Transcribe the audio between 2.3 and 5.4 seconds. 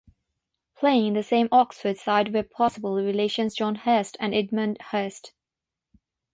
were possible relations John Hurst and Edmund Hurst.